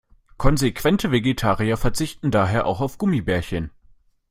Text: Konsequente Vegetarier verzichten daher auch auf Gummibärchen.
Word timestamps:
Konsequente 0.39 1.11
Vegetarier 1.11 1.77
verzichten 1.77 2.31
daher 2.31 2.65
auch 2.65 2.81
auf 2.81 2.97
Gummibärchen. 2.97 3.69